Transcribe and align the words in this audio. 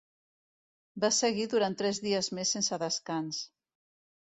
Va 1.03 1.11
seguir 1.17 1.45
durant 1.51 1.77
tres 1.83 2.01
dies 2.07 2.31
més 2.39 2.55
sense 2.57 2.83
descans. 2.87 3.45